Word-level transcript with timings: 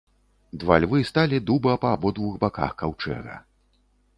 Два 0.63 0.77
львы 0.85 1.01
сталі 1.09 1.39
дуба 1.49 1.75
па 1.83 1.91
абодвух 1.99 2.33
баках 2.45 2.75
каўчэга. 2.81 3.35